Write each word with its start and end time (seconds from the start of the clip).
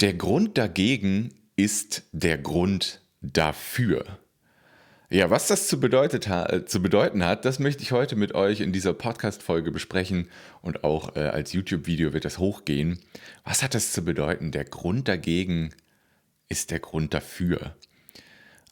Der 0.00 0.14
Grund 0.14 0.56
dagegen 0.56 1.34
ist 1.56 2.04
der 2.12 2.38
Grund 2.38 3.02
dafür. 3.20 4.06
Ja, 5.10 5.28
was 5.28 5.46
das 5.46 5.68
zu, 5.68 5.78
bedeutet 5.78 6.26
ha 6.26 6.64
zu 6.64 6.80
bedeuten 6.80 7.22
hat, 7.22 7.44
das 7.44 7.58
möchte 7.58 7.82
ich 7.82 7.92
heute 7.92 8.16
mit 8.16 8.34
euch 8.34 8.62
in 8.62 8.72
dieser 8.72 8.94
Podcast-Folge 8.94 9.70
besprechen 9.70 10.30
und 10.62 10.84
auch 10.84 11.16
äh, 11.16 11.20
als 11.20 11.52
YouTube-Video 11.52 12.14
wird 12.14 12.24
das 12.24 12.38
hochgehen. 12.38 12.98
Was 13.44 13.62
hat 13.62 13.74
das 13.74 13.92
zu 13.92 14.02
bedeuten? 14.02 14.52
Der 14.52 14.64
Grund 14.64 15.06
dagegen 15.06 15.74
ist 16.48 16.70
der 16.70 16.80
Grund 16.80 17.12
dafür. 17.12 17.76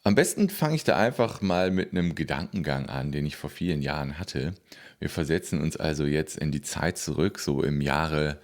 Am 0.04 0.14
besten 0.14 0.48
fange 0.48 0.76
ich 0.76 0.84
da 0.84 0.96
einfach 0.96 1.42
mal 1.42 1.70
mit 1.70 1.90
einem 1.90 2.14
Gedankengang 2.14 2.88
an, 2.88 3.12
den 3.12 3.26
ich 3.26 3.36
vor 3.36 3.50
vielen 3.50 3.82
Jahren 3.82 4.18
hatte. 4.18 4.54
Wir 4.98 5.10
versetzen 5.10 5.60
uns 5.60 5.76
also 5.76 6.06
jetzt 6.06 6.38
in 6.38 6.52
die 6.52 6.62
Zeit 6.62 6.96
zurück, 6.96 7.38
so 7.38 7.62
im 7.62 7.82
Jahre 7.82 8.40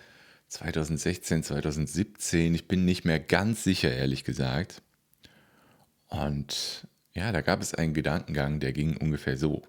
2016, 0.54 1.42
2017. 1.42 2.54
Ich 2.54 2.68
bin 2.68 2.84
nicht 2.84 3.04
mehr 3.04 3.18
ganz 3.18 3.64
sicher, 3.64 3.92
ehrlich 3.92 4.24
gesagt. 4.24 4.82
Und 6.08 6.86
ja, 7.12 7.32
da 7.32 7.40
gab 7.40 7.60
es 7.60 7.74
einen 7.74 7.94
Gedankengang, 7.94 8.60
der 8.60 8.72
ging 8.72 8.96
ungefähr 8.96 9.36
so. 9.36 9.62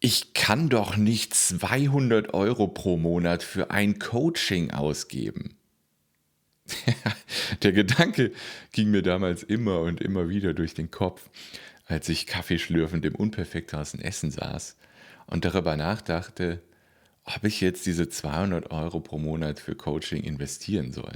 Ich 0.00 0.34
kann 0.34 0.68
doch 0.68 0.96
nicht 0.96 1.34
200 1.34 2.34
Euro 2.34 2.68
pro 2.68 2.96
Monat 2.96 3.42
für 3.42 3.70
ein 3.70 3.98
Coaching 3.98 4.72
ausgeben. 4.72 5.56
der 7.62 7.72
Gedanke 7.72 8.32
ging 8.72 8.90
mir 8.90 9.02
damals 9.02 9.44
immer 9.44 9.80
und 9.80 10.00
immer 10.00 10.28
wieder 10.28 10.52
durch 10.52 10.74
den 10.74 10.90
Kopf, 10.90 11.30
als 11.86 12.08
ich 12.08 12.26
kaffeeschlürfend 12.26 13.04
im 13.04 13.14
unperfektesten 13.14 14.00
Essen 14.00 14.32
saß 14.32 14.76
und 15.26 15.44
darüber 15.44 15.76
nachdachte, 15.76 16.60
ob 17.26 17.44
ich 17.44 17.60
jetzt 17.60 17.84
diese 17.86 18.08
200 18.08 18.70
Euro 18.70 19.00
pro 19.00 19.18
Monat 19.18 19.58
für 19.58 19.74
Coaching 19.74 20.22
investieren 20.22 20.92
soll. 20.92 21.12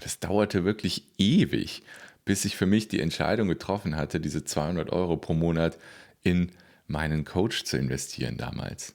Das 0.00 0.20
dauerte 0.20 0.64
wirklich 0.64 1.04
ewig, 1.18 1.82
bis 2.24 2.44
ich 2.44 2.56
für 2.56 2.66
mich 2.66 2.86
die 2.86 3.00
Entscheidung 3.00 3.48
getroffen 3.48 3.96
hatte, 3.96 4.20
diese 4.20 4.44
200 4.44 4.90
Euro 4.90 5.16
pro 5.16 5.34
Monat 5.34 5.76
in 6.22 6.52
meinen 6.86 7.24
Coach 7.24 7.64
zu 7.64 7.76
investieren 7.76 8.36
damals. 8.36 8.94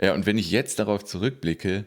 Ja, 0.00 0.14
und 0.14 0.26
wenn 0.26 0.38
ich 0.38 0.52
jetzt 0.52 0.78
darauf 0.78 1.04
zurückblicke, 1.04 1.84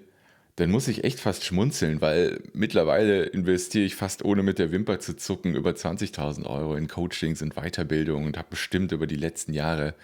dann 0.58 0.70
muss 0.70 0.90
ich 0.90 1.06
echt 1.06 1.20
fast 1.20 1.46
schmunzeln, 1.46 2.02
weil 2.02 2.42
mittlerweile 2.54 3.24
investiere 3.24 3.86
ich 3.86 3.96
fast 3.96 4.26
ohne 4.26 4.44
mit 4.44 4.60
der 4.60 4.72
Wimper 4.72 5.00
zu 5.00 5.16
zucken 5.16 5.56
über 5.56 5.72
20.000 5.72 6.46
Euro 6.46 6.76
in 6.76 6.90
Coachings 6.90 7.42
und 7.42 7.56
Weiterbildung 7.56 8.26
und 8.26 8.38
habe 8.38 8.50
bestimmt 8.52 8.92
über 8.92 9.08
die 9.08 9.16
letzten 9.16 9.54
Jahre 9.54 9.96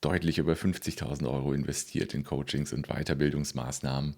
deutlich 0.00 0.38
über 0.38 0.54
50.000 0.54 1.30
Euro 1.30 1.52
investiert 1.52 2.14
in 2.14 2.24
Coachings 2.24 2.72
und 2.72 2.88
Weiterbildungsmaßnahmen. 2.88 4.16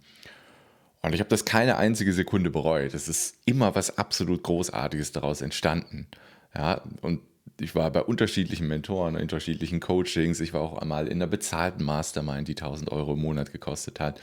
Und 1.03 1.15
ich 1.15 1.21
habe 1.21 1.31
das 1.31 1.45
keine 1.45 1.77
einzige 1.77 2.13
Sekunde 2.13 2.51
bereut. 2.51 2.95
Es 2.95 3.09
ist 3.09 3.37
immer 3.45 3.75
was 3.75 3.99
absolut 3.99 4.45
Großartiges 4.45 5.11
daraus 5.13 5.41
entstanden. 5.41 6.07
Ja, 6.55 6.83
und 7.01 7.21
ich 7.61 7.75
war 7.75 7.91
bei 7.91 8.03
unterschiedlichen 8.03 8.69
Mentoren, 8.69 9.17
unterschiedlichen 9.17 9.81
Coachings. 9.81 10.41
Ich 10.41 10.53
war 10.53 10.61
auch 10.61 10.79
einmal 10.79 11.07
in 11.09 11.15
einer 11.15 11.27
bezahlten 11.27 11.85
Mastermind, 11.85 12.47
die 12.47 12.57
1000 12.57 12.91
Euro 12.93 13.15
im 13.15 13.21
Monat 13.21 13.53
gekostet 13.53 13.99
hat. 13.99 14.21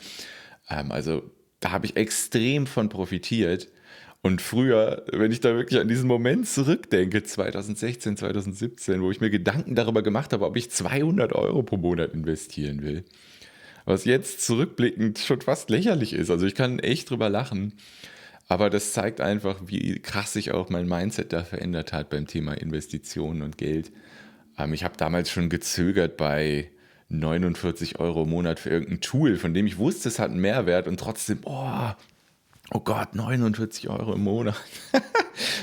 Ähm, 0.70 0.92
also 0.92 1.24
da 1.60 1.72
habe 1.72 1.86
ich 1.86 1.98
extrem 1.98 2.66
von 2.66 2.88
profitiert. 2.88 3.68
Und 4.22 4.42
früher, 4.42 5.06
wenn 5.14 5.31
ich 5.31 5.39
da 5.39 5.56
wirklich 5.56 5.80
an 5.80 5.88
diesen 5.88 6.08
Moment 6.08 6.48
zurückdenke, 6.48 7.23
2016, 7.23 8.17
2017, 8.17 9.02
wo 9.02 9.12
ich 9.12 9.22
mir 9.22 9.30
Gedanken 9.30 9.75
darüber 9.75 10.02
gemacht 10.02 10.34
habe, 10.34 10.45
ob 10.45 10.58
ich 10.58 10.70
200 10.70 11.34
Euro 11.34 11.64
pro 11.64 11.78
Monat 11.78 12.14
investieren 12.14 12.81
will, 12.84 13.06
was 13.86 14.03
jetzt 14.03 14.45
zurückblickend 14.45 15.20
schon 15.20 15.40
fast 15.42 15.70
lächerlich 15.70 16.14
ist. 16.14 16.30
Also 16.30 16.45
ich 16.45 16.56
kann 16.56 16.80
echt 16.80 17.09
drüber 17.09 17.30
lachen. 17.30 17.73
Aber 18.50 18.70
das 18.70 18.94
zeigt 18.94 19.22
einfach, 19.22 19.62
wie 19.67 20.00
krass 20.00 20.34
sich 20.34 20.52
auch 20.52 20.70
mein 20.70 20.88
Mindset 20.88 21.31
da 21.31 21.44
verändert 21.44 21.94
hat 21.94 22.09
beim 22.09 22.25
Thema 22.25 22.53
Investitionen 22.53 23.44
und 23.44 23.58
Geld. 23.58 23.92
Ähm, 24.58 24.73
ich 24.73 24.84
habe 24.84 24.97
damals 24.97 25.30
schon 25.30 25.50
gezögert 25.50 26.17
bei 26.17 26.72
49 27.09 28.00
Euro 28.00 28.24
im 28.24 28.30
Monat 28.30 28.59
für 28.59 28.69
irgendein 28.69 29.01
Tool, 29.01 29.38
von 29.38 29.53
dem 29.53 29.68
ich 29.68 29.78
wusste, 29.78 30.09
es 30.09 30.19
hat 30.19 30.31
einen 30.31 30.41
Mehrwert 30.41 30.88
und 30.88 31.00
trotzdem, 31.00 31.40
oh, 31.46 31.91
oh 32.72 32.80
Gott, 32.80 33.16
49 33.16 33.90
Euro 33.90 34.13
im 34.13 34.24
Monat. 34.24 34.56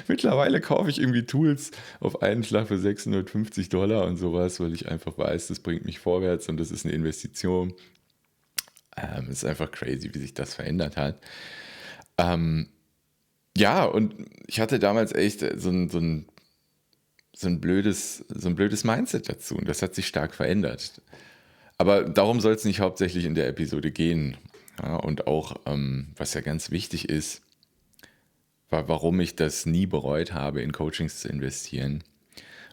Mittlerweile 0.09 0.61
kaufe 0.61 0.91
ich 0.91 1.01
irgendwie 1.01 1.25
Tools 1.25 1.71
auf 2.01 2.23
einen 2.23 2.45
Schlag 2.45 2.69
für 2.69 2.79
650 2.79 3.69
Dollar 3.69 4.07
und 4.07 4.17
sowas, 4.17 4.61
weil 4.61 4.73
ich 4.73 4.89
einfach 4.89 5.17
weiß, 5.19 5.49
das 5.49 5.61
bringt 5.61 5.85
mich 5.85 5.99
vorwärts 5.99 6.49
und 6.49 6.59
das 6.59 6.71
ist 6.71 6.85
eine 6.85 6.95
Investition. 6.95 7.75
Ähm, 8.97 9.25
es 9.25 9.43
ist 9.43 9.45
einfach 9.45 9.71
crazy, 9.71 10.13
wie 10.15 10.19
sich 10.19 10.35
das 10.35 10.55
verändert 10.55 10.97
hat. 10.97 11.21
Ähm, 12.19 12.69
ja, 13.57 13.85
und 13.85 14.15
ich 14.47 14.61
hatte 14.61 14.79
damals 14.79 15.13
echt 15.13 15.41
so 15.61 15.71
ein, 15.71 15.89
so 15.89 15.99
ein, 15.99 16.27
so 17.35 17.49
ein, 17.49 17.61
blödes, 17.61 18.25
so 18.29 18.49
ein 18.49 18.55
blödes 18.55 18.85
Mindset 18.85 19.29
dazu 19.29 19.57
und 19.57 19.69
das 19.69 19.83
hat 19.83 19.95
sich 19.95 20.07
stark 20.07 20.35
verändert. 20.35 21.03
Aber 21.79 22.05
darum 22.05 22.41
soll 22.41 22.55
es 22.55 22.65
nicht 22.65 22.81
hauptsächlich 22.81 23.27
in 23.27 23.35
der 23.35 23.49
Episode 23.49 23.91
gehen. 23.91 24.37
Ja, 24.83 24.97
und 24.97 25.27
auch, 25.27 25.57
ähm, 25.67 26.13
was 26.17 26.35
ja 26.35 26.41
ganz 26.41 26.71
wichtig 26.71 27.09
ist, 27.09 27.43
war, 28.69 28.89
warum 28.89 29.21
ich 29.21 29.37
das 29.37 29.67
nie 29.67 29.87
bereut 29.87 30.33
habe, 30.33 30.61
in 30.63 30.73
Coachings 30.73 31.21
zu 31.21 31.29
investieren 31.29 32.03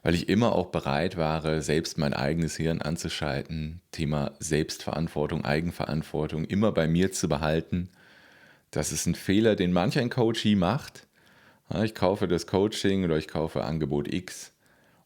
weil 0.03 0.15
ich 0.15 0.27
immer 0.29 0.53
auch 0.53 0.67
bereit 0.67 1.17
war, 1.17 1.61
selbst 1.61 1.97
mein 1.97 2.13
eigenes 2.13 2.57
Hirn 2.57 2.81
anzuschalten, 2.81 3.81
Thema 3.91 4.33
Selbstverantwortung, 4.39 5.45
Eigenverantwortung 5.45 6.43
immer 6.43 6.73
bei 6.73 6.87
mir 6.87 7.13
zu 7.13 7.29
behalten. 7.29 7.89
Das 8.69 8.91
ist 8.91 9.05
ein 9.05 9.15
Fehler, 9.15 9.55
den 9.55 9.71
manch 9.71 9.97
ein 9.97 10.09
Coachie 10.09 10.55
macht. 10.55 11.07
Ich 11.83 11.95
kaufe 11.95 12.27
das 12.27 12.45
Coaching 12.45 13.05
oder 13.05 13.17
ich 13.17 13.29
kaufe 13.29 13.63
Angebot 13.63 14.13
X 14.13 14.51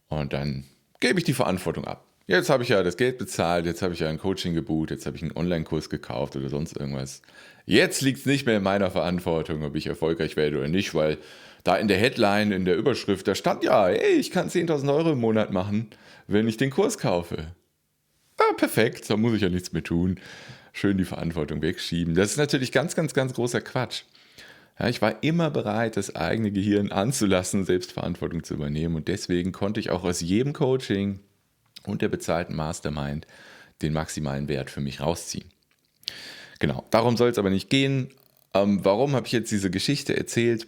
und 0.10 0.34
dann 0.34 0.66
gebe 1.00 1.20
ich 1.20 1.26
die 1.26 1.34
Verantwortung 1.34 1.86
ab. 1.86 2.07
Jetzt 2.30 2.50
habe 2.50 2.62
ich 2.62 2.70
ja 2.70 2.84
das 2.84 2.98
Geld 2.98 3.18
bezahlt, 3.18 3.66
jetzt 3.66 3.82
habe 3.82 3.94
ich 3.94 4.02
ja 4.02 4.10
ein 4.10 4.18
Coaching 4.18 4.54
gebucht, 4.54 4.92
jetzt 4.92 5.06
habe 5.06 5.16
ich 5.16 5.24
einen 5.24 5.32
Online-Kurs 5.32 5.90
gekauft 5.90 6.36
oder 6.36 6.50
sonst 6.50 6.76
irgendwas. 6.76 7.22
Jetzt 7.66 8.02
liegt 8.02 8.20
es 8.20 8.26
nicht 8.26 8.46
mehr 8.46 8.58
in 8.58 8.64
meiner 8.64 8.92
Verantwortung, 8.92 9.64
ob 9.64 9.76
ich 9.78 9.88
erfolgreich 9.88 10.36
werde 10.36 10.58
oder 10.58 10.68
nicht, 10.68 10.94
weil 10.94 11.20
da 11.64 11.78
in 11.78 11.88
der 11.88 11.98
Headline, 11.98 12.52
in 12.52 12.66
der 12.66 12.76
Überschrift, 12.76 13.30
da 13.30 13.34
stand 13.34 13.64
ja, 13.64 13.88
ey, 13.88 14.16
ich 14.16 14.30
kann 14.32 14.50
10.000 14.50 14.94
Euro 14.94 15.14
im 15.14 15.22
Monat 15.22 15.54
machen, 15.54 15.90
wenn 16.28 16.50
ich 16.50 16.58
den 16.58 16.70
Kurs 16.70 16.98
kaufe. 16.98 17.54
Ah, 18.38 18.54
perfekt, 18.58 19.10
da 19.10 19.16
muss 19.16 19.34
ich 19.34 19.42
ja 19.42 19.50
nichts 19.50 19.72
mehr 19.72 19.84
tun. 19.84 20.20
Schön 20.74 20.98
die 20.98 21.06
Verantwortung 21.06 21.62
wegschieben. 21.62 22.14
Das 22.14 22.32
ist 22.32 22.38
natürlich 22.38 22.74
ganz, 22.74 22.94
ganz, 22.94 23.14
ganz 23.14 23.34
großer 23.36 23.62
Quatsch. 23.62 24.04
Ja, 24.78 24.90
ich 24.90 25.02
war 25.02 25.24
immer 25.24 25.50
bereit, 25.50 25.96
das 25.96 26.14
eigene 26.14 26.52
Gehirn 26.52 26.92
anzulassen, 26.92 27.64
Selbstverantwortung 27.64 28.44
zu 28.44 28.56
übernehmen. 28.56 28.96
Und 28.96 29.08
deswegen 29.08 29.54
konnte 29.54 29.80
ich 29.80 29.92
auch 29.92 30.04
aus 30.04 30.20
jedem 30.20 30.52
Coaching 30.52 31.22
und 31.88 32.02
der 32.02 32.10
bezahlten 32.10 32.56
Mastermind 32.56 33.28
den 33.82 33.94
maximalen 33.94 34.48
Wert 34.48 34.70
für 34.70 34.82
mich 34.82 35.02
rausziehen. 35.02 35.50
Genau, 36.60 36.86
darum 36.90 37.18
soll 37.18 37.30
es 37.30 37.38
aber 37.38 37.50
nicht 37.50 37.70
gehen. 37.70 38.10
Ähm, 38.54 38.84
warum 38.84 39.16
habe 39.16 39.28
ich 39.28 39.34
jetzt 39.34 39.52
diese 39.52 39.70
Geschichte 39.70 40.18
erzählt? 40.18 40.68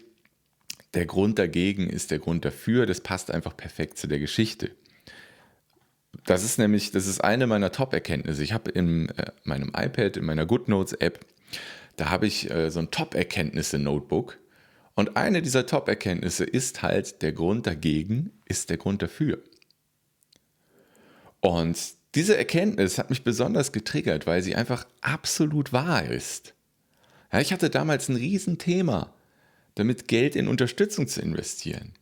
Der 0.94 1.06
Grund 1.06 1.40
dagegen 1.40 1.90
ist 1.90 2.12
der 2.12 2.20
Grund 2.20 2.46
dafür. 2.46 2.86
Das 2.86 3.02
passt 3.02 3.32
einfach 3.32 3.56
perfekt 3.56 3.98
zu 3.98 4.08
der 4.08 4.20
Geschichte. 4.20 4.72
Das 6.26 6.44
ist 6.44 6.58
nämlich, 6.58 6.92
das 6.92 7.08
ist 7.08 7.24
eine 7.24 7.48
meiner 7.48 7.72
Top-Erkenntnisse. 7.72 8.44
Ich 8.44 8.54
habe 8.54 8.72
in 8.72 9.10
äh, 9.10 9.32
meinem 9.44 9.70
iPad, 9.76 10.18
in 10.18 10.26
meiner 10.26 10.46
GoodNotes-App, 10.46 11.26
da 11.96 12.10
habe 12.10 12.28
ich 12.28 12.50
äh, 12.50 12.70
so 12.72 12.80
ein 12.80 12.92
Top-Erkenntnisse-Notebook. 12.92 14.38
Und 14.96 15.16
eine 15.16 15.42
dieser 15.42 15.66
Top-Erkenntnisse 15.66 16.44
ist 16.44 16.82
halt, 16.82 17.22
der 17.22 17.32
Grund 17.32 17.68
dagegen 17.68 18.32
ist 18.46 18.70
der 18.70 18.78
Grund 18.78 19.02
dafür. 19.02 19.40
Und 21.42 21.78
diese 22.16 22.38
Erkenntnis 22.38 22.98
hat 22.98 23.10
mich 23.10 23.24
besonders 23.24 23.72
getriggert, 23.72 24.28
weil 24.28 24.42
sie 24.42 24.56
einfach 24.56 24.86
absolut 25.02 25.74
wahr 25.74 26.06
ist. 26.06 26.54
Ja, 27.32 27.40
ich 27.40 27.54
hatte 27.54 27.70
damals 27.70 28.10
ein 28.10 28.16
Riesenthema 28.16 29.14
damit 29.80 30.10
Geld 30.10 30.36
in 30.36 30.50
Unterstützung 30.50 31.08
zu 31.08 31.22
investieren. 31.22 31.94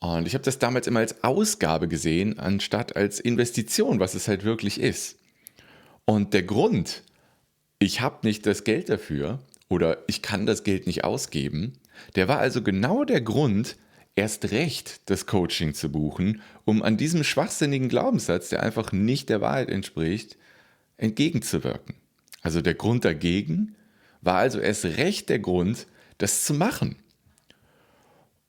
Und 0.00 0.26
ich 0.26 0.34
habe 0.34 0.44
das 0.44 0.58
damals 0.58 0.86
immer 0.86 1.00
als 1.00 1.24
Ausgabe 1.24 1.88
gesehen, 1.88 2.38
anstatt 2.38 2.94
als 2.94 3.20
Investition, 3.20 4.00
was 4.00 4.14
es 4.14 4.28
halt 4.28 4.44
wirklich 4.44 4.78
ist. 4.78 5.16
Und 6.04 6.34
der 6.34 6.42
Grund, 6.42 7.02
ich 7.78 8.02
habe 8.02 8.26
nicht 8.26 8.44
das 8.44 8.64
Geld 8.64 8.90
dafür 8.90 9.38
oder 9.70 10.04
ich 10.08 10.20
kann 10.20 10.44
das 10.44 10.62
Geld 10.62 10.86
nicht 10.86 11.04
ausgeben, 11.04 11.72
der 12.16 12.28
war 12.28 12.38
also 12.38 12.60
genau 12.60 13.04
der 13.04 13.22
Grund, 13.22 13.76
erst 14.16 14.50
recht 14.52 15.00
das 15.10 15.26
Coaching 15.26 15.74
zu 15.74 15.90
buchen, 15.90 16.42
um 16.64 16.82
an 16.82 16.96
diesem 16.96 17.24
schwachsinnigen 17.24 17.88
Glaubenssatz, 17.88 18.48
der 18.48 18.62
einfach 18.62 18.92
nicht 18.92 19.28
der 19.28 19.40
Wahrheit 19.40 19.68
entspricht, 19.68 20.36
entgegenzuwirken. 20.96 21.96
Also 22.42 22.60
der 22.60 22.74
Grund 22.74 23.04
dagegen 23.04 23.74
war 24.20 24.36
also 24.36 24.58
erst 24.58 24.84
recht 24.84 25.28
der 25.28 25.38
Grund, 25.38 25.86
das 26.18 26.44
zu 26.44 26.54
machen. 26.54 26.96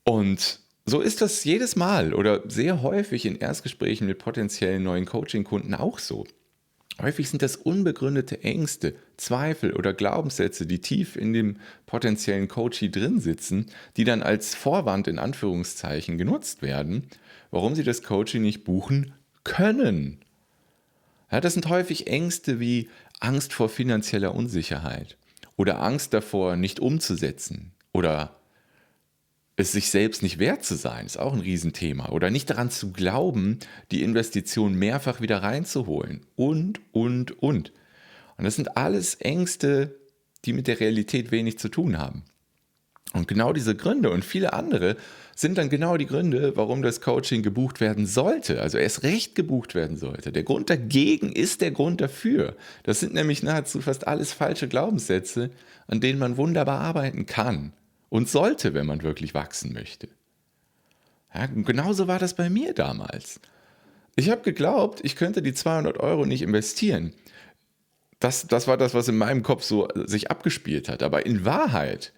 Und 0.04 0.60
so 0.86 1.02
ist 1.02 1.22
das 1.22 1.44
jedes 1.44 1.76
Mal 1.76 2.14
oder 2.14 2.48
sehr 2.48 2.84
häufig 2.84 3.26
in 3.26 3.38
Erstgesprächen 3.38 4.06
mit 4.06 4.20
potenziellen 4.20 4.84
neuen 4.84 5.06
Coaching-Kunden 5.06 5.74
auch 5.74 5.98
so. 5.98 6.26
Häufig 7.02 7.30
sind 7.30 7.42
das 7.42 7.58
unbegründete 7.58 8.42
Ängste, 8.44 8.96
Zweifel 9.18 9.74
oder 9.74 9.94
Glaubenssätze, 9.94 10.66
die 10.66 10.80
tief 10.80 11.18
in 11.18 11.34
dem 11.34 11.58
potenziellen 11.86 12.48
Coachie 12.48 12.90
drin 12.90 13.20
sitzen, 13.20 13.66
die 13.98 14.06
dann 14.06 14.24
als 14.24 14.56
Vorwand 14.56 15.08
in 15.08 15.20
Anführungszeichen 15.20 16.18
genutzt 16.18 16.62
werden, 16.62 17.08
warum 17.52 17.76
sie 17.76 17.84
das 17.84 18.02
Coaching 18.02 18.44
nicht 18.44 18.64
buchen 18.64 19.14
können. 19.44 20.20
Ja, 21.32 21.42
das 21.42 21.54
sind 21.54 21.68
häufig 21.68 22.08
Ängste 22.08 22.62
wie 22.62 22.90
Angst 23.20 23.52
vor 23.52 23.68
finanzieller 23.68 24.34
Unsicherheit 24.34 25.18
oder 25.58 25.82
Angst 25.82 26.14
davor, 26.14 26.56
nicht 26.56 26.80
umzusetzen 26.80 27.72
oder 27.92 28.40
es 29.58 29.72
sich 29.72 29.90
selbst 29.90 30.22
nicht 30.22 30.38
wert 30.40 30.66
zu 30.66 30.76
sein, 30.76 31.06
ist 31.06 31.18
auch 31.18 31.34
ein 31.34 31.40
Riesenthema. 31.40 32.10
Oder 32.10 32.30
nicht 32.30 32.50
daran 32.50 32.72
zu 32.72 32.92
glauben, 32.92 33.60
die 33.92 34.04
Investition 34.04 34.76
mehrfach 34.76 35.22
wieder 35.22 35.44
reinzuholen. 35.44 36.26
Und, 36.36 36.82
und, 36.92 37.42
und. 37.42 37.72
Und 38.38 38.44
das 38.44 38.56
sind 38.56 38.76
alles 38.76 39.16
Ängste, 39.16 39.96
die 40.44 40.52
mit 40.52 40.68
der 40.68 40.80
Realität 40.80 41.32
wenig 41.32 41.58
zu 41.58 41.70
tun 41.70 41.98
haben. 41.98 42.24
Und 43.14 43.30
genau 43.30 43.54
diese 43.54 43.76
Gründe 43.76 44.10
und 44.10 44.26
viele 44.26 44.52
andere 44.52 44.98
sind 45.38 45.58
dann 45.58 45.70
genau 45.70 45.96
die 45.96 46.06
Gründe, 46.06 46.58
warum 46.58 46.82
das 46.82 47.00
Coaching 47.00 47.44
gebucht 47.44 47.80
werden 47.80 48.08
sollte. 48.08 48.62
Also 48.62 48.78
erst 48.78 49.04
recht 49.04 49.36
gebucht 49.36 49.74
werden 49.74 49.96
sollte. 49.96 50.34
Der 50.34 50.44
Grund 50.44 50.70
dagegen 50.70 51.32
ist 51.32 51.62
der 51.62 51.72
Grund 51.72 52.02
dafür. 52.02 52.58
Das 52.84 53.00
sind 53.00 53.14
nämlich 53.14 53.42
nahezu 53.42 53.80
fast 53.80 54.06
alles 54.06 54.34
falsche 54.34 54.68
Glaubenssätze, 54.68 55.50
an 55.88 56.02
denen 56.02 56.20
man 56.20 56.36
wunderbar 56.36 56.82
arbeiten 56.82 57.26
kann 57.26 57.72
und 58.10 58.30
sollte, 58.30 58.74
wenn 58.74 58.86
man 58.86 59.04
wirklich 59.04 59.34
wachsen 59.34 59.74
möchte. 59.74 60.08
Ja, 61.34 61.48
genauso 61.48 62.08
war 62.08 62.20
das 62.20 62.36
bei 62.36 62.50
mir 62.50 62.74
damals. 62.74 63.40
Ich 64.16 64.30
habe 64.30 64.42
geglaubt, 64.42 65.02
ich 65.04 65.16
könnte 65.16 65.42
die 65.42 65.54
200 65.54 66.00
Euro 66.00 66.26
nicht 66.26 66.42
investieren. 66.42 67.14
Das, 68.20 68.48
das 68.48 68.68
war 68.68 68.78
das, 68.78 68.94
was 68.94 69.10
in 69.10 69.18
meinem 69.18 69.44
Kopf 69.44 69.64
so 69.64 69.90
sich 70.06 70.32
abgespielt 70.32 70.88
hat. 70.88 71.04
Aber 71.04 71.26
in 71.26 71.44
Wahrheit 71.44 72.14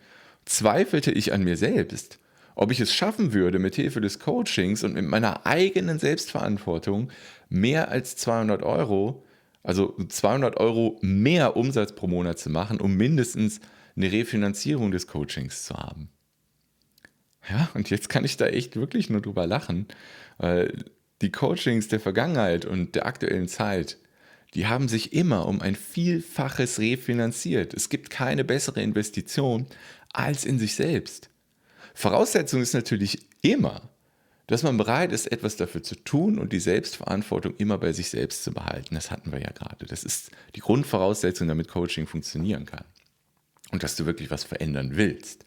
zweifelte 0.45 1.11
ich 1.11 1.33
an 1.33 1.43
mir 1.43 1.57
selbst, 1.57 2.19
ob 2.55 2.71
ich 2.71 2.79
es 2.79 2.93
schaffen 2.93 3.33
würde, 3.33 3.57
mit 3.59 3.75
Hilfe 3.75 4.01
des 4.01 4.19
Coachings 4.19 4.83
und 4.83 4.93
mit 4.93 5.05
meiner 5.05 5.45
eigenen 5.45 5.97
Selbstverantwortung 5.99 7.11
mehr 7.49 7.89
als 7.89 8.15
200 8.17 8.61
Euro, 8.61 9.23
also 9.63 9.95
200 10.07 10.57
Euro 10.57 10.99
mehr 11.01 11.57
Umsatz 11.57 11.93
pro 11.93 12.07
Monat 12.07 12.37
zu 12.37 12.49
machen, 12.49 12.79
um 12.79 12.95
mindestens 12.95 13.59
eine 13.97 14.11
Refinanzierung 14.11 14.91
des 14.91 15.07
Coachings 15.07 15.65
zu 15.65 15.75
haben. 15.75 16.09
Ja, 17.49 17.69
und 17.73 17.89
jetzt 17.89 18.09
kann 18.09 18.25
ich 18.25 18.37
da 18.37 18.47
echt 18.47 18.75
wirklich 18.75 19.09
nur 19.09 19.21
drüber 19.21 19.47
lachen, 19.47 19.87
weil 20.37 20.85
die 21.21 21.31
Coachings 21.31 21.87
der 21.87 21.99
Vergangenheit 21.99 22.65
und 22.65 22.95
der 22.95 23.05
aktuellen 23.05 23.47
Zeit, 23.47 23.97
die 24.53 24.67
haben 24.67 24.87
sich 24.87 25.13
immer 25.13 25.47
um 25.47 25.61
ein 25.61 25.75
Vielfaches 25.75 26.79
refinanziert. 26.79 27.73
Es 27.73 27.89
gibt 27.89 28.09
keine 28.09 28.43
bessere 28.43 28.81
Investition 28.81 29.65
als 30.13 30.45
in 30.45 30.59
sich 30.59 30.75
selbst. 30.75 31.29
Voraussetzung 31.93 32.61
ist 32.61 32.73
natürlich 32.73 33.27
immer, 33.41 33.89
dass 34.45 34.63
man 34.63 34.77
bereit 34.77 35.11
ist, 35.11 35.31
etwas 35.31 35.57
dafür 35.57 35.83
zu 35.83 35.95
tun 35.95 36.37
und 36.37 36.53
die 36.53 36.59
Selbstverantwortung 36.59 37.55
immer 37.57 37.77
bei 37.77 37.91
sich 37.91 38.09
selbst 38.09 38.43
zu 38.43 38.53
behalten. 38.53 38.95
Das 38.95 39.09
hatten 39.09 39.31
wir 39.31 39.39
ja 39.39 39.51
gerade. 39.51 39.85
Das 39.85 40.03
ist 40.03 40.31
die 40.55 40.61
Grundvoraussetzung, 40.61 41.47
damit 41.47 41.67
Coaching 41.67 42.07
funktionieren 42.07 42.65
kann 42.65 42.85
und 43.71 43.83
dass 43.83 43.95
du 43.95 44.05
wirklich 44.05 44.31
was 44.31 44.43
verändern 44.43 44.95
willst. 44.95 45.45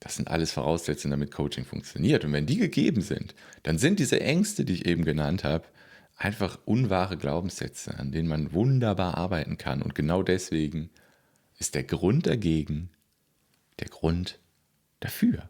Das 0.00 0.16
sind 0.16 0.28
alles 0.28 0.52
Voraussetzungen, 0.52 1.12
damit 1.12 1.30
Coaching 1.30 1.64
funktioniert. 1.64 2.24
Und 2.24 2.32
wenn 2.32 2.46
die 2.46 2.58
gegeben 2.58 3.00
sind, 3.00 3.34
dann 3.62 3.78
sind 3.78 3.98
diese 3.98 4.20
Ängste, 4.20 4.64
die 4.64 4.74
ich 4.74 4.86
eben 4.86 5.04
genannt 5.04 5.44
habe, 5.44 5.64
einfach 6.16 6.58
unwahre 6.64 7.16
Glaubenssätze, 7.16 7.98
an 7.98 8.12
denen 8.12 8.28
man 8.28 8.52
wunderbar 8.52 9.16
arbeiten 9.16 9.56
kann. 9.56 9.82
Und 9.82 9.94
genau 9.94 10.22
deswegen 10.22 10.90
ist 11.58 11.74
der 11.74 11.84
Grund 11.84 12.26
dagegen 12.26 12.90
der 13.80 13.88
Grund 13.88 14.38
dafür. 15.00 15.48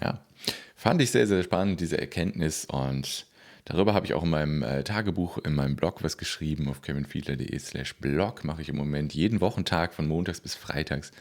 Ja, 0.00 0.24
fand 0.74 1.02
ich 1.02 1.10
sehr, 1.10 1.26
sehr 1.26 1.42
spannend, 1.42 1.80
diese 1.80 1.98
Erkenntnis. 1.98 2.64
Und 2.64 3.26
Darüber 3.64 3.94
habe 3.94 4.06
ich 4.06 4.14
auch 4.14 4.22
in 4.22 4.30
meinem 4.30 4.62
äh, 4.62 4.82
Tagebuch, 4.84 5.38
in 5.38 5.54
meinem 5.54 5.76
Blog 5.76 6.02
was 6.02 6.16
geschrieben. 6.16 6.68
Auf 6.68 6.82
kevinfiedler.de 6.82 7.58
slash 7.58 7.94
blog 7.96 8.44
mache 8.44 8.62
ich 8.62 8.68
im 8.68 8.76
Moment 8.76 9.14
jeden 9.14 9.40
Wochentag 9.40 9.94
von 9.94 10.06
montags 10.08 10.40
bis 10.40 10.54
freitags 10.54 11.12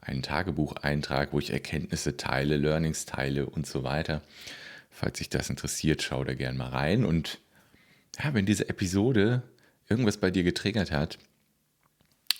einen 0.00 0.22
Tagebucheintrag, 0.22 1.32
wo 1.32 1.38
ich 1.38 1.52
Erkenntnisse 1.52 2.16
teile, 2.16 2.56
Learnings 2.56 3.06
teile 3.06 3.46
und 3.46 3.66
so 3.66 3.84
weiter. 3.84 4.22
Falls 4.90 5.18
sich 5.18 5.28
das 5.28 5.48
interessiert, 5.48 6.02
schau 6.02 6.24
da 6.24 6.34
gerne 6.34 6.58
mal 6.58 6.68
rein. 6.68 7.04
Und 7.04 7.38
ja, 8.22 8.34
wenn 8.34 8.46
diese 8.46 8.68
Episode 8.68 9.42
irgendwas 9.88 10.18
bei 10.18 10.30
dir 10.30 10.42
getriggert 10.42 10.90
hat 10.90 11.18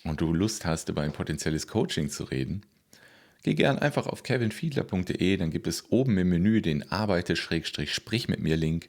und 0.04 0.20
du 0.20 0.32
Lust 0.32 0.64
hast, 0.64 0.88
über 0.88 1.02
ein 1.02 1.12
potenzielles 1.12 1.66
Coaching 1.66 2.10
zu 2.10 2.24
reden, 2.24 2.62
geh 3.42 3.54
gern 3.54 3.78
einfach 3.78 4.06
auf 4.06 4.22
kevinfiedler.de, 4.22 5.36
dann 5.36 5.50
gibt 5.50 5.66
es 5.66 5.90
oben 5.90 6.18
im 6.18 6.28
Menü 6.30 6.60
den 6.62 6.90
Arbeite-Sprich 6.90 8.28
mit 8.28 8.40
mir 8.40 8.56
Link 8.56 8.88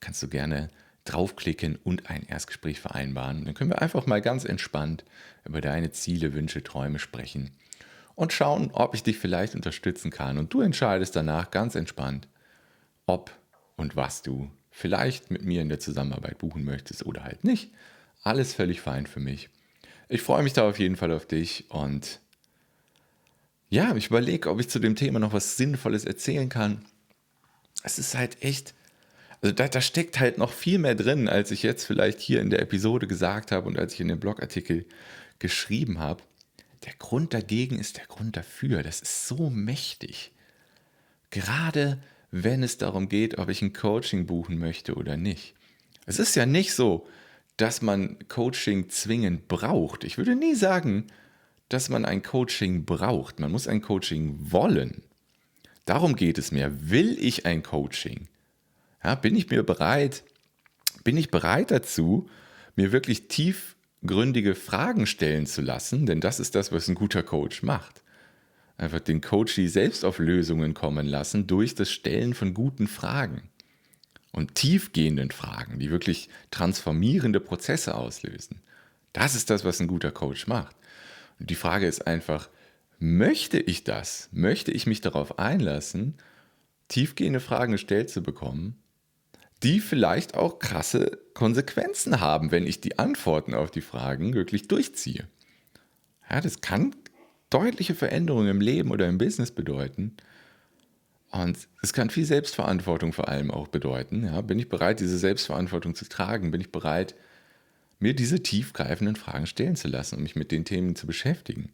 kannst 0.00 0.22
du 0.22 0.28
gerne 0.28 0.70
draufklicken 1.04 1.76
und 1.76 2.10
ein 2.10 2.24
Erstgespräch 2.26 2.80
vereinbaren. 2.80 3.44
Dann 3.44 3.54
können 3.54 3.70
wir 3.70 3.82
einfach 3.82 4.06
mal 4.06 4.20
ganz 4.20 4.44
entspannt 4.44 5.04
über 5.44 5.60
deine 5.60 5.90
Ziele, 5.90 6.34
Wünsche, 6.34 6.62
Träume 6.62 6.98
sprechen 6.98 7.52
und 8.14 8.32
schauen, 8.32 8.70
ob 8.72 8.94
ich 8.94 9.02
dich 9.02 9.18
vielleicht 9.18 9.54
unterstützen 9.54 10.10
kann. 10.10 10.38
Und 10.38 10.52
du 10.52 10.60
entscheidest 10.60 11.16
danach 11.16 11.50
ganz 11.50 11.74
entspannt, 11.74 12.28
ob 13.06 13.30
und 13.76 13.96
was 13.96 14.22
du 14.22 14.50
vielleicht 14.70 15.30
mit 15.30 15.42
mir 15.42 15.62
in 15.62 15.68
der 15.68 15.80
Zusammenarbeit 15.80 16.38
buchen 16.38 16.64
möchtest 16.64 17.04
oder 17.06 17.24
halt 17.24 17.44
nicht. 17.44 17.72
Alles 18.22 18.54
völlig 18.54 18.80
fein 18.80 19.06
für 19.06 19.20
mich. 19.20 19.48
Ich 20.08 20.22
freue 20.22 20.42
mich 20.42 20.52
da 20.52 20.68
auf 20.68 20.78
jeden 20.78 20.96
Fall 20.96 21.12
auf 21.12 21.26
dich 21.26 21.70
und 21.70 22.20
ja, 23.68 23.94
ich 23.94 24.08
überlege, 24.08 24.50
ob 24.50 24.60
ich 24.60 24.68
zu 24.68 24.80
dem 24.80 24.96
Thema 24.96 25.18
noch 25.18 25.32
was 25.32 25.56
Sinnvolles 25.56 26.04
erzählen 26.04 26.48
kann. 26.48 26.84
Es 27.84 27.98
ist 27.98 28.14
halt 28.16 28.42
echt 28.42 28.74
also 29.42 29.54
da, 29.54 29.68
da 29.68 29.80
steckt 29.80 30.20
halt 30.20 30.38
noch 30.38 30.52
viel 30.52 30.78
mehr 30.78 30.94
drin, 30.94 31.28
als 31.28 31.50
ich 31.50 31.62
jetzt 31.62 31.84
vielleicht 31.84 32.20
hier 32.20 32.40
in 32.40 32.50
der 32.50 32.60
Episode 32.60 33.06
gesagt 33.06 33.52
habe 33.52 33.66
und 33.66 33.78
als 33.78 33.94
ich 33.94 34.00
in 34.00 34.08
dem 34.08 34.20
Blogartikel 34.20 34.84
geschrieben 35.38 35.98
habe. 35.98 36.22
Der 36.84 36.92
Grund 36.98 37.34
dagegen 37.34 37.78
ist 37.78 37.96
der 37.96 38.06
Grund 38.06 38.36
dafür. 38.36 38.82
Das 38.82 39.00
ist 39.00 39.26
so 39.26 39.50
mächtig. 39.50 40.32
Gerade 41.30 41.98
wenn 42.30 42.62
es 42.62 42.78
darum 42.78 43.08
geht, 43.08 43.38
ob 43.38 43.48
ich 43.48 43.62
ein 43.62 43.72
Coaching 43.72 44.26
buchen 44.26 44.58
möchte 44.58 44.94
oder 44.94 45.16
nicht. 45.16 45.54
Es 46.06 46.18
ist 46.18 46.36
ja 46.36 46.46
nicht 46.46 46.74
so, 46.74 47.06
dass 47.56 47.82
man 47.82 48.16
Coaching 48.28 48.88
zwingend 48.88 49.48
braucht. 49.48 50.04
Ich 50.04 50.16
würde 50.16 50.34
nie 50.34 50.54
sagen, 50.54 51.06
dass 51.68 51.88
man 51.88 52.04
ein 52.04 52.22
Coaching 52.22 52.84
braucht. 52.84 53.40
Man 53.40 53.52
muss 53.52 53.68
ein 53.68 53.82
Coaching 53.82 54.36
wollen. 54.40 55.02
Darum 55.84 56.16
geht 56.16 56.38
es 56.38 56.52
mir. 56.52 56.90
Will 56.90 57.16
ich 57.18 57.46
ein 57.46 57.62
Coaching? 57.62 58.28
Ja, 59.02 59.14
bin 59.14 59.34
ich 59.34 59.48
mir 59.48 59.62
bereit, 59.62 60.24
bin 61.04 61.16
ich 61.16 61.30
bereit 61.30 61.70
dazu, 61.70 62.28
mir 62.76 62.92
wirklich 62.92 63.28
tiefgründige 63.28 64.54
Fragen 64.54 65.06
stellen 65.06 65.46
zu 65.46 65.62
lassen, 65.62 66.06
denn 66.06 66.20
das 66.20 66.40
ist 66.40 66.54
das, 66.54 66.70
was 66.70 66.88
ein 66.88 66.94
guter 66.94 67.22
Coach 67.22 67.62
macht. 67.62 68.02
Einfach 68.76 69.00
den 69.00 69.20
Coachie 69.20 69.68
selbst 69.68 70.04
auf 70.04 70.18
Lösungen 70.18 70.74
kommen 70.74 71.06
lassen 71.06 71.46
durch 71.46 71.74
das 71.74 71.90
Stellen 71.90 72.34
von 72.34 72.54
guten 72.54 72.88
Fragen 72.88 73.42
und 74.32 74.54
tiefgehenden 74.54 75.30
Fragen, 75.30 75.78
die 75.78 75.90
wirklich 75.90 76.28
transformierende 76.50 77.40
Prozesse 77.40 77.94
auslösen. 77.94 78.62
Das 79.12 79.34
ist 79.34 79.50
das, 79.50 79.64
was 79.64 79.80
ein 79.80 79.88
guter 79.88 80.12
Coach 80.12 80.46
macht. 80.46 80.76
Und 81.38 81.50
die 81.50 81.56
Frage 81.56 81.86
ist 81.86 82.06
einfach, 82.06 82.48
möchte 82.98 83.58
ich 83.58 83.84
das? 83.84 84.28
Möchte 84.32 84.70
ich 84.70 84.86
mich 84.86 85.00
darauf 85.00 85.38
einlassen, 85.38 86.14
tiefgehende 86.88 87.40
Fragen 87.40 87.72
gestellt 87.72 88.08
zu 88.10 88.22
bekommen 88.22 88.76
die 89.62 89.80
vielleicht 89.80 90.34
auch 90.36 90.58
krasse 90.58 91.18
Konsequenzen 91.34 92.20
haben, 92.20 92.50
wenn 92.50 92.66
ich 92.66 92.80
die 92.80 92.98
Antworten 92.98 93.54
auf 93.54 93.70
die 93.70 93.82
Fragen 93.82 94.34
wirklich 94.34 94.68
durchziehe. 94.68 95.28
Ja, 96.30 96.40
das 96.40 96.60
kann 96.60 96.94
deutliche 97.50 97.94
Veränderungen 97.94 98.48
im 98.48 98.60
Leben 98.60 98.90
oder 98.90 99.08
im 99.08 99.18
Business 99.18 99.50
bedeuten. 99.50 100.16
Und 101.30 101.68
es 101.82 101.92
kann 101.92 102.10
viel 102.10 102.24
Selbstverantwortung 102.24 103.12
vor 103.12 103.28
allem 103.28 103.50
auch 103.50 103.68
bedeuten. 103.68 104.24
Ja, 104.24 104.40
bin 104.40 104.58
ich 104.58 104.68
bereit, 104.68 105.00
diese 105.00 105.18
Selbstverantwortung 105.18 105.94
zu 105.94 106.08
tragen? 106.08 106.50
Bin 106.50 106.60
ich 106.60 106.72
bereit, 106.72 107.14
mir 107.98 108.14
diese 108.14 108.42
tiefgreifenden 108.42 109.16
Fragen 109.16 109.46
stellen 109.46 109.76
zu 109.76 109.88
lassen 109.88 110.16
und 110.16 110.22
mich 110.22 110.36
mit 110.36 110.50
den 110.50 110.64
Themen 110.64 110.96
zu 110.96 111.06
beschäftigen? 111.06 111.70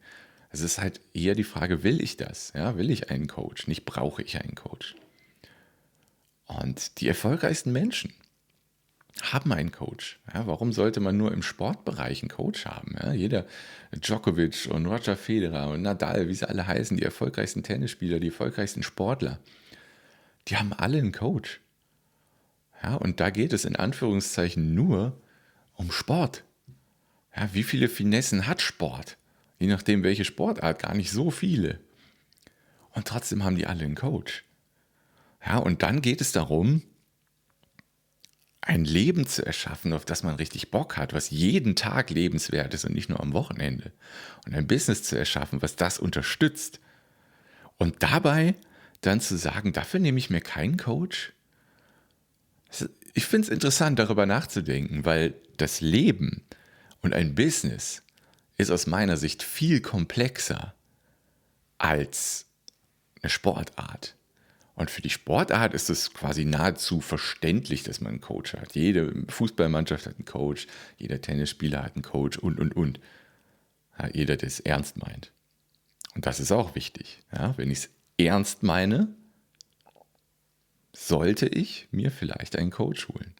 Es 0.51 0.61
ist 0.61 0.79
halt 0.79 1.01
eher 1.15 1.35
die 1.35 1.45
Frage, 1.45 1.83
will 1.83 2.03
ich 2.03 2.17
das? 2.17 2.53
Ja, 2.55 2.77
will 2.77 2.91
ich 2.91 3.11
einen 3.11 3.29
Coach? 3.29 3.67
Nicht 3.67 3.85
brauche 3.85 4.23
ich 4.23 4.41
einen 4.41 4.55
Coach. 4.55 4.95
Und 6.47 7.01
die 7.01 7.09
erfolgreichsten 7.09 7.73
Menschen 7.73 8.13
haben 9.23 9.53
einen 9.53 9.73
Coach. 9.73 10.21
Ja, 10.33 10.47
warum 10.47 10.73
sollte 10.73 11.01
man 11.01 11.17
nur 11.17 11.33
im 11.33 11.43
Sportbereich 11.43 12.23
einen 12.23 12.31
Coach 12.31 12.67
haben? 12.67 12.97
Ja, 13.01 13.13
jeder 13.13 13.47
Djokovic 13.93 14.69
und 14.71 14.87
Roger 14.87 15.17
Federer 15.17 15.71
und 15.71 15.83
Nadal, 15.83 16.29
wie 16.29 16.35
sie 16.35 16.49
alle 16.49 16.67
heißen, 16.67 16.97
die 16.97 17.03
erfolgreichsten 17.03 17.63
Tennisspieler, 17.63 18.21
die 18.21 18.29
erfolgreichsten 18.29 18.83
Sportler, 18.83 19.39
die 20.49 20.57
haben 20.57 20.73
alle 20.73 20.99
einen 20.99 21.13
Coach. 21.13 21.61
Ja, 22.83 22.95
und 22.95 23.21
da 23.21 23.31
geht 23.31 23.53
es 23.53 23.65
in 23.65 23.77
Anführungszeichen 23.77 24.75
nur 24.75 25.19
um 25.75 25.91
Sport. 25.91 26.45
Ja, 27.35 27.49
wie 27.53 27.65
viele 27.65 27.89
Finessen 27.89 28.47
hat 28.47 28.61
Sport? 28.61 29.17
Je 29.59 29.67
nachdem, 29.67 30.03
welche 30.03 30.25
Sportart, 30.25 30.83
gar 30.83 30.95
nicht 30.95 31.11
so 31.11 31.31
viele. 31.31 31.81
Und 32.91 33.09
trotzdem 33.09 33.45
haben 33.45 33.57
die 33.57 33.67
alle 33.67 33.85
einen 33.85 33.95
Coach. 33.95 34.45
Ja, 35.47 35.59
und 35.59 35.83
dann 35.83 36.03
geht 36.03 36.21
es 36.21 36.33
darum, 36.33 36.83
ein 38.61 38.85
Leben 38.85 39.29
zu 39.29 39.47
erschaffen, 39.47 39.93
auf 39.93 40.05
das 40.05 40.25
man 40.25 40.35
richtig 40.35 40.73
Bock 40.73 40.97
hat, 40.97 41.13
was 41.13 41.31
jeden 41.31 41.77
Tag 41.77 42.11
lebenswert 42.11 42.75
ist 42.75 42.85
und 42.85 42.95
nicht 42.95 43.09
nur 43.09 43.21
am 43.21 43.33
Wochenende. 43.33 43.93
Und 44.45 44.57
ein 44.57 44.67
Business 44.67 45.05
zu 45.05 45.17
erschaffen, 45.17 45.63
was 45.63 45.77
das 45.77 46.01
unterstützt. 46.01 46.81
Und 47.79 48.03
dabei 48.03 48.57
dann 49.03 49.21
zu 49.21 49.37
sagen, 49.37 49.73
dafür 49.73 50.01
nehme 50.01 50.19
ich 50.19 50.31
mir 50.31 50.41
keinen 50.41 50.79
Coach. 50.79 51.33
Ich 53.15 53.27
finde 53.27 53.47
es 53.47 53.53
interessant, 53.53 54.01
darüber 54.01 54.27
nachzudenken, 54.27 55.05
weil 55.05 55.35
das 55.59 55.81
Leben 55.81 56.43
und 57.03 57.15
ein 57.15 57.37
Business 57.37 58.03
ist 58.57 58.71
aus 58.71 58.89
meiner 58.89 59.17
Sicht 59.17 59.45
viel 59.45 59.81
komplexer 59.81 60.75
als 61.79 62.47
eine 63.23 63.31
Sportart. 63.31 64.17
Und 64.77 64.91
für 64.91 65.01
die 65.01 65.11
Sportart 65.11 65.73
ist 65.73 65.89
es 65.89 66.13
quasi 66.13 66.45
nahezu 66.45 67.01
verständlich, 67.01 67.83
dass 67.83 68.03
man 68.03 68.13
einen 68.13 68.21
Coach 68.21 68.53
hat. 68.53 68.75
Jede 68.75 69.25
Fußballmannschaft 69.29 70.05
hat 70.05 70.17
einen 70.17 70.27
Coach, 70.27 70.67
jeder 70.99 71.21
Tennisspieler 71.21 71.83
hat 71.83 71.97
einen 71.97 72.03
Coach 72.03 72.37
und, 72.37 72.61
und, 72.61 72.77
und. 72.77 73.01
Ja, 73.99 74.09
jeder, 74.13 74.37
der 74.37 74.49
es 74.49 74.61
ernst 74.61 74.99
meint. 74.99 75.33
Und 76.15 76.27
das 76.27 76.41
ist 76.41 76.53
auch 76.53 76.75
wichtig. 76.75 77.23
Ja, 77.35 77.57
wenn 77.57 77.71
ich 77.71 77.79
es 77.79 77.91
ernst 78.19 78.63
meine, 78.63 79.09
sollte 80.93 81.47
ich 81.47 81.89
mir 81.91 82.11
vielleicht 82.11 82.57
einen 82.57 82.71
Coach 82.71 83.09
holen. 83.09 83.35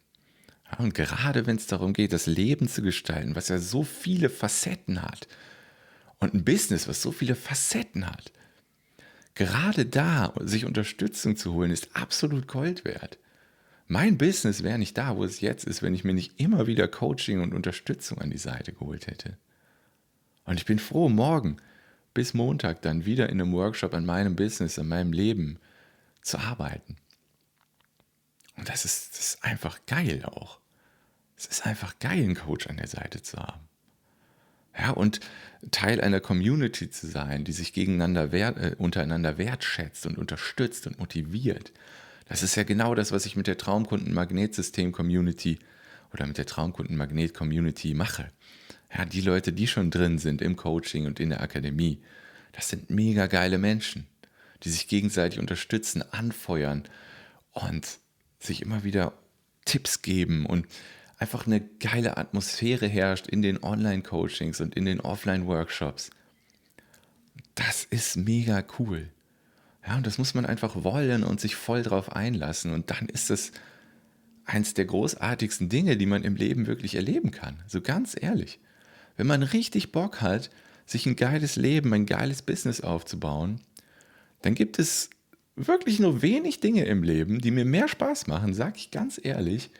Ja, 0.71 0.79
und 0.79 0.95
gerade 0.95 1.45
wenn 1.45 1.57
es 1.57 1.67
darum 1.67 1.93
geht, 1.93 2.13
das 2.13 2.25
Leben 2.25 2.67
zu 2.67 2.81
gestalten, 2.81 3.35
was 3.35 3.49
ja 3.49 3.59
so 3.59 3.83
viele 3.83 4.29
Facetten 4.29 5.03
hat, 5.03 5.27
und 6.19 6.33
ein 6.33 6.43
Business, 6.43 6.87
was 6.87 7.03
so 7.03 7.11
viele 7.11 7.35
Facetten 7.35 8.07
hat, 8.07 8.31
gerade 9.37 9.85
da 9.85 10.33
sich 10.41 10.65
Unterstützung 10.65 11.37
zu 11.37 11.53
holen, 11.53 11.71
ist 11.71 11.95
absolut 11.95 12.47
Gold 12.47 12.83
wert. 12.83 13.17
Mein 13.87 14.17
Business 14.17 14.63
wäre 14.63 14.77
nicht 14.77 14.97
da, 14.97 15.15
wo 15.15 15.23
es 15.23 15.39
jetzt 15.39 15.63
ist, 15.63 15.81
wenn 15.81 15.93
ich 15.93 16.03
mir 16.03 16.13
nicht 16.13 16.39
immer 16.39 16.67
wieder 16.67 16.87
Coaching 16.87 17.39
und 17.41 17.53
Unterstützung 17.53 18.19
an 18.19 18.31
die 18.31 18.37
Seite 18.37 18.73
geholt 18.73 19.07
hätte. 19.07 19.37
Und 20.43 20.59
ich 20.59 20.65
bin 20.65 20.79
froh, 20.79 21.07
morgen 21.07 21.57
bis 22.13 22.33
Montag 22.33 22.81
dann 22.81 23.05
wieder 23.05 23.29
in 23.29 23.39
einem 23.39 23.53
Workshop 23.53 23.93
an 23.93 24.05
meinem 24.05 24.35
Business, 24.35 24.79
an 24.79 24.87
meinem 24.87 25.13
Leben 25.13 25.59
zu 26.21 26.39
arbeiten. 26.39 26.97
Und 28.57 28.67
das 28.67 28.85
ist, 28.85 29.13
das 29.13 29.19
ist 29.19 29.43
einfach 29.43 29.79
geil 29.85 30.25
auch. 30.25 30.59
Es 31.37 31.45
ist 31.45 31.65
einfach 31.65 31.99
geil, 31.99 32.23
einen 32.23 32.35
Coach 32.35 32.67
an 32.67 32.77
der 32.77 32.87
Seite 32.87 33.21
zu 33.21 33.37
haben. 33.37 33.69
Ja, 34.77 34.91
und 34.91 35.19
Teil 35.71 36.01
einer 36.01 36.19
Community 36.19 36.89
zu 36.89 37.07
sein, 37.07 37.43
die 37.43 37.51
sich 37.51 37.73
gegeneinander 37.73 38.31
wert, 38.31 38.57
äh, 38.57 38.75
untereinander 38.77 39.37
wertschätzt 39.37 40.05
und 40.05 40.17
unterstützt 40.17 40.87
und 40.87 40.99
motiviert. 40.99 41.71
Das 42.27 42.43
ist 42.43 42.55
ja 42.55 42.63
genau 42.63 42.93
das, 42.93 43.11
was 43.11 43.25
ich 43.25 43.35
mit 43.35 43.47
der 43.47 43.57
Traumkunden-Magnetsystem-Community 43.57 45.59
oder 46.13 46.27
mit 46.27 46.37
der 46.37 46.45
Traumkunden-Magnet-Community 46.45 47.93
mache. 47.93 48.31
Ja, 48.95 49.05
die 49.05 49.21
Leute, 49.21 49.51
die 49.51 49.67
schon 49.67 49.91
drin 49.91 50.19
sind 50.19 50.41
im 50.41 50.55
Coaching 50.55 51.05
und 51.05 51.19
in 51.19 51.29
der 51.29 51.41
Akademie, 51.41 52.01
das 52.53 52.69
sind 52.69 52.89
mega 52.89 53.27
geile 53.27 53.57
Menschen, 53.57 54.07
die 54.63 54.69
sich 54.69 54.87
gegenseitig 54.87 55.39
unterstützen, 55.39 56.03
anfeuern 56.11 56.83
und 57.51 57.99
sich 58.39 58.61
immer 58.61 58.83
wieder 58.83 59.13
Tipps 59.65 60.01
geben 60.01 60.45
und 60.45 60.67
einfach 61.17 61.47
eine 61.47 61.61
geile 61.61 62.17
Atmosphäre 62.17 62.87
herrscht 62.87 63.27
in 63.27 63.41
den 63.41 63.63
Online-Coachings 63.63 64.61
und 64.61 64.75
in 64.75 64.85
den 64.85 64.99
Offline-Workshops. 65.01 66.11
Das 67.55 67.85
ist 67.85 68.17
mega 68.17 68.63
cool. 68.77 69.09
Ja, 69.85 69.95
und 69.95 70.05
das 70.05 70.17
muss 70.17 70.33
man 70.33 70.45
einfach 70.45 70.83
wollen 70.83 71.23
und 71.23 71.39
sich 71.39 71.55
voll 71.55 71.81
drauf 71.81 72.11
einlassen. 72.11 72.71
Und 72.71 72.91
dann 72.91 73.07
ist 73.07 73.31
es 73.31 73.51
eins 74.45 74.73
der 74.73 74.85
großartigsten 74.85 75.69
Dinge, 75.69 75.97
die 75.97 76.05
man 76.05 76.23
im 76.23 76.35
Leben 76.35 76.67
wirklich 76.67 76.95
erleben 76.95 77.31
kann. 77.31 77.63
So 77.67 77.81
ganz 77.81 78.15
ehrlich. 78.19 78.59
Wenn 79.15 79.27
man 79.27 79.43
richtig 79.43 79.91
Bock 79.91 80.21
hat, 80.21 80.49
sich 80.85 81.05
ein 81.05 81.15
geiles 81.15 81.55
Leben, 81.55 81.93
ein 81.93 82.05
geiles 82.05 82.41
Business 82.41 82.81
aufzubauen, 82.81 83.61
dann 84.41 84.55
gibt 84.55 84.77
es 84.77 85.09
wirklich 85.55 85.99
nur 85.99 86.21
wenig 86.21 86.59
Dinge 86.59 86.85
im 86.85 87.03
Leben, 87.03 87.39
die 87.39 87.51
mir 87.51 87.65
mehr 87.65 87.87
Spaß 87.87 88.27
machen, 88.27 88.53
sag 88.53 88.77
ich 88.77 88.91
ganz 88.91 89.19
ehrlich, 89.21 89.71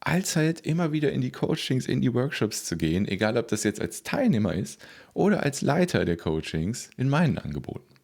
als 0.00 0.36
halt 0.36 0.60
immer 0.60 0.92
wieder 0.92 1.12
in 1.12 1.20
die 1.20 1.32
Coachings, 1.32 1.86
in 1.86 2.00
die 2.00 2.14
Workshops 2.14 2.64
zu 2.64 2.76
gehen, 2.76 3.08
egal 3.08 3.36
ob 3.36 3.48
das 3.48 3.64
jetzt 3.64 3.80
als 3.80 4.02
Teilnehmer 4.02 4.54
ist 4.54 4.80
oder 5.14 5.42
als 5.42 5.62
Leiter 5.62 6.04
der 6.04 6.16
Coachings 6.16 6.90
in 6.96 7.08
meinen 7.08 7.38
Angeboten. 7.38 7.94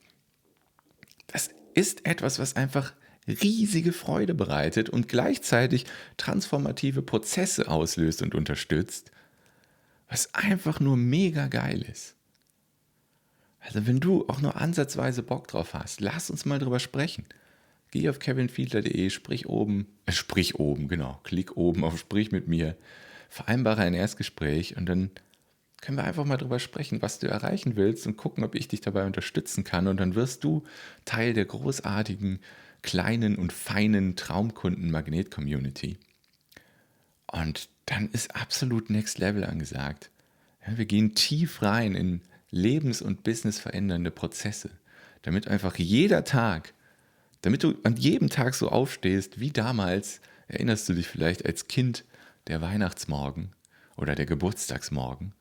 Das 1.29 1.51
ist 1.75 2.07
etwas, 2.07 2.39
was 2.39 2.57
einfach 2.57 2.93
riesige 3.29 3.93
Freude 3.93 4.35
bereitet 4.35 4.89
und 4.89 5.09
gleichzeitig 5.09 5.87
transformative 6.17 7.03
Prozesse 7.03 7.69
auslöst 7.69 8.23
und 8.23 8.35
unterstützt, 8.35 9.13
was 10.09 10.35
einfach 10.35 10.81
nur 10.81 10.97
mega 10.97 11.47
geil 11.47 11.83
ist. 11.83 12.17
Also 13.61 13.87
wenn 13.87 14.01
du 14.01 14.29
auch 14.29 14.41
nur 14.41 14.61
ansatzweise 14.61 15.23
Bock 15.23 15.47
drauf 15.47 15.75
hast, 15.75 16.01
lass 16.01 16.31
uns 16.31 16.45
mal 16.45 16.59
drüber 16.59 16.81
sprechen. 16.81 17.25
Geh 17.93 18.09
auf 18.09 18.19
kevinfiedler.de, 18.19 19.11
sprich 19.11 19.49
oben, 19.49 19.87
äh, 20.07 20.13
sprich 20.13 20.57
oben, 20.57 20.89
genau, 20.89 21.21
klick 21.23 21.57
oben 21.57 21.85
auf 21.85 21.99
Sprich 21.99 22.33
mit 22.33 22.49
mir, 22.49 22.77
vereinbare 23.29 23.83
ein 23.83 23.95
Erstgespräch 23.95 24.77
und 24.77 24.87
dann 24.87 25.11
können 25.83 25.99
wir 25.99 26.05
einfach 26.05 26.25
mal 26.25 26.39
drüber 26.39 26.59
sprechen, 26.59 27.03
was 27.03 27.19
du 27.19 27.27
erreichen 27.27 27.77
willst 27.77 28.07
und 28.07 28.17
gucken, 28.17 28.45
ob 28.45 28.55
ich 28.55 28.69
dich 28.69 28.81
dabei 28.81 29.05
unterstützen 29.05 29.65
kann. 29.65 29.89
Und 29.89 29.99
dann 29.99 30.15
wirst 30.15 30.45
du 30.45 30.63
Teil 31.05 31.35
der 31.35 31.45
großartigen, 31.45 32.39
kleinen 32.83 33.37
und 33.37 33.53
feinen 33.53 34.15
Traumkunden-Magnet-Community. 34.15 35.99
Und 37.27 37.69
dann 37.87 38.09
ist 38.13 38.37
absolut 38.37 38.91
Next 38.91 39.19
Level 39.19 39.45
angesagt. 39.45 40.11
Ja, 40.65 40.79
wir 40.79 40.87
gehen 40.87 41.15
tief 41.15 41.63
rein 41.63 41.97
in 41.97 42.23
lebens- 42.51 43.03
und 43.03 43.25
businessverändernde 43.25 44.13
Prozesse, 44.13 44.71
damit 45.23 45.49
einfach 45.49 45.77
jeder 45.77 46.25
Tag 46.25 46.75
damit 47.43 47.63
du 47.63 47.75
an 47.83 47.97
jedem 47.97 48.31
Tag 48.31 48.55
so 48.55 48.69
aufstehst 48.69 49.39
wie 49.39 49.51
damals, 49.51 50.21
erinnerst 50.49 50.89
du 50.89 50.95
dich 50.95 51.09
vielleicht 51.09 51.45
als 51.45 51.69
Kind 51.69 52.05
der 52.47 52.61
Weihnachtsmorgen 52.61 53.53
oder 53.97 54.15
der 54.15 54.27
Geburtstagsmorgen, 54.27 55.35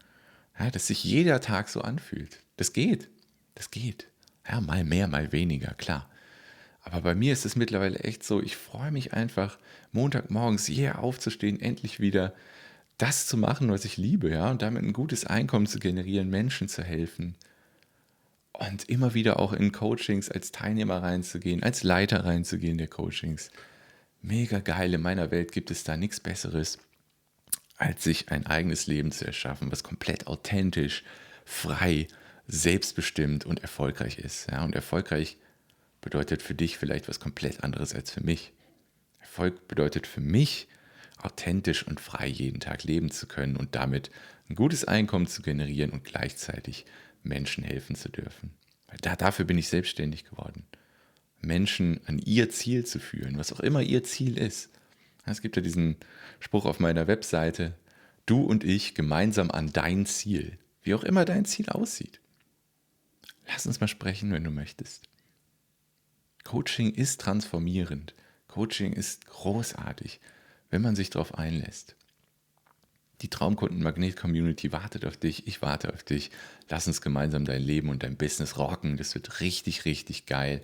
ja, 0.59 0.69
dass 0.69 0.87
sich 0.87 1.03
jeder 1.03 1.41
Tag 1.41 1.69
so 1.69 1.81
anfühlt. 1.81 2.39
Das 2.57 2.73
geht, 2.73 3.09
das 3.55 3.71
geht. 3.71 4.07
Ja, 4.47 4.61
mal 4.61 4.83
mehr, 4.83 5.07
mal 5.07 5.31
weniger, 5.31 5.73
klar. 5.75 6.09
Aber 6.83 7.01
bei 7.01 7.15
mir 7.15 7.33
ist 7.33 7.45
es 7.45 7.55
mittlerweile 7.55 7.99
echt 7.99 8.23
so, 8.23 8.41
ich 8.41 8.57
freue 8.57 8.91
mich 8.91 9.13
einfach, 9.13 9.59
Montagmorgens 9.91 10.65
hier 10.65 10.99
aufzustehen, 10.99 11.59
endlich 11.59 11.99
wieder 11.99 12.33
das 12.97 13.27
zu 13.27 13.37
machen, 13.37 13.71
was 13.71 13.85
ich 13.85 13.97
liebe, 13.97 14.29
ja, 14.29 14.49
und 14.49 14.61
damit 14.61 14.83
ein 14.83 14.93
gutes 14.93 15.25
Einkommen 15.25 15.67
zu 15.67 15.79
generieren, 15.79 16.29
Menschen 16.29 16.67
zu 16.67 16.83
helfen, 16.83 17.35
und 18.69 18.87
immer 18.89 19.13
wieder 19.13 19.39
auch 19.39 19.53
in 19.53 19.71
Coachings 19.71 20.29
als 20.29 20.51
Teilnehmer 20.51 21.01
reinzugehen, 21.01 21.63
als 21.63 21.83
Leiter 21.83 22.25
reinzugehen 22.25 22.77
der 22.77 22.87
Coachings. 22.87 23.49
Mega 24.21 24.59
geil. 24.59 24.93
In 24.93 25.01
meiner 25.01 25.31
Welt 25.31 25.51
gibt 25.51 25.71
es 25.71 25.83
da 25.83 25.97
nichts 25.97 26.19
Besseres, 26.19 26.77
als 27.77 28.03
sich 28.03 28.29
ein 28.29 28.45
eigenes 28.45 28.85
Leben 28.85 29.11
zu 29.11 29.25
erschaffen, 29.25 29.71
was 29.71 29.83
komplett 29.83 30.27
authentisch, 30.27 31.03
frei, 31.43 32.07
selbstbestimmt 32.47 33.45
und 33.45 33.61
erfolgreich 33.61 34.19
ist. 34.19 34.51
Ja, 34.51 34.63
und 34.63 34.75
erfolgreich 34.75 35.37
bedeutet 36.01 36.43
für 36.43 36.53
dich 36.53 36.77
vielleicht 36.77 37.07
was 37.07 37.19
komplett 37.19 37.63
anderes 37.63 37.95
als 37.95 38.11
für 38.11 38.23
mich. 38.23 38.53
Erfolg 39.19 39.67
bedeutet 39.67 40.05
für 40.05 40.21
mich, 40.21 40.67
authentisch 41.17 41.87
und 41.87 41.99
frei 41.99 42.27
jeden 42.27 42.59
Tag 42.59 42.83
leben 42.83 43.11
zu 43.11 43.27
können 43.27 43.55
und 43.55 43.75
damit 43.75 44.11
ein 44.49 44.55
gutes 44.55 44.85
Einkommen 44.85 45.27
zu 45.27 45.41
generieren 45.41 45.91
und 45.91 46.03
gleichzeitig 46.03 46.85
Menschen 47.23 47.63
helfen 47.63 47.95
zu 47.95 48.09
dürfen. 48.09 48.51
Da, 49.01 49.15
dafür 49.15 49.45
bin 49.45 49.57
ich 49.57 49.69
selbstständig 49.69 50.25
geworden. 50.25 50.65
Menschen 51.39 52.01
an 52.05 52.19
ihr 52.19 52.49
Ziel 52.49 52.85
zu 52.85 52.99
führen, 52.99 53.37
was 53.37 53.51
auch 53.53 53.59
immer 53.59 53.81
ihr 53.81 54.03
Ziel 54.03 54.37
ist. 54.37 54.69
Es 55.25 55.41
gibt 55.41 55.55
ja 55.55 55.61
diesen 55.61 55.97
Spruch 56.39 56.65
auf 56.65 56.79
meiner 56.79 57.07
Webseite, 57.07 57.75
du 58.25 58.41
und 58.41 58.63
ich 58.63 58.95
gemeinsam 58.95 59.51
an 59.51 59.71
dein 59.71 60.05
Ziel, 60.05 60.57
wie 60.83 60.93
auch 60.93 61.03
immer 61.03 61.25
dein 61.25 61.45
Ziel 61.45 61.69
aussieht. 61.69 62.19
Lass 63.47 63.65
uns 63.65 63.79
mal 63.79 63.87
sprechen, 63.87 64.31
wenn 64.31 64.43
du 64.43 64.51
möchtest. 64.51 65.09
Coaching 66.43 66.93
ist 66.93 67.21
transformierend. 67.21 68.15
Coaching 68.47 68.93
ist 68.93 69.25
großartig, 69.27 70.19
wenn 70.69 70.81
man 70.81 70.95
sich 70.95 71.09
darauf 71.09 71.35
einlässt. 71.35 71.95
Die 73.21 73.29
Traumkunden-Magnet-Community 73.29 74.71
wartet 74.71 75.05
auf 75.05 75.15
dich, 75.15 75.47
ich 75.47 75.61
warte 75.61 75.93
auf 75.93 76.03
dich. 76.03 76.31
Lass 76.69 76.87
uns 76.87 77.01
gemeinsam 77.01 77.45
dein 77.45 77.61
Leben 77.61 77.89
und 77.89 78.03
dein 78.03 78.17
Business 78.17 78.57
rocken. 78.57 78.97
Das 78.97 79.13
wird 79.13 79.41
richtig, 79.41 79.85
richtig 79.85 80.25
geil. 80.25 80.61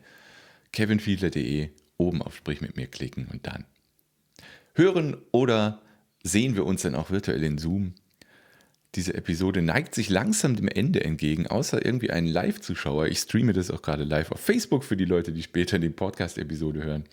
kevinfiedler.de, 0.71 1.69
oben 1.97 2.21
auf 2.21 2.35
Sprich 2.35 2.61
mit 2.61 2.75
mir 2.75 2.87
klicken 2.87 3.27
und 3.31 3.47
dann 3.47 3.65
hören 4.77 5.17
oder 5.31 5.81
sehen 6.23 6.55
wir 6.55 6.65
uns 6.65 6.83
dann 6.83 6.95
auch 6.95 7.09
virtuell 7.09 7.43
in 7.43 7.57
Zoom. 7.57 7.93
Diese 8.95 9.13
Episode 9.13 9.61
neigt 9.61 9.93
sich 9.93 10.09
langsam 10.09 10.55
dem 10.55 10.67
Ende 10.67 11.03
entgegen, 11.03 11.47
außer 11.47 11.85
irgendwie 11.85 12.11
einen 12.11 12.27
Live-Zuschauer. 12.27 13.07
Ich 13.07 13.19
streame 13.19 13.53
das 13.53 13.69
auch 13.69 13.81
gerade 13.81 14.03
live 14.03 14.31
auf 14.31 14.39
Facebook 14.39 14.83
für 14.83 14.97
die 14.97 15.05
Leute, 15.05 15.31
die 15.31 15.43
später 15.43 15.77
die 15.77 15.89
Podcast-Episode 15.89 16.83
hören. 16.83 17.03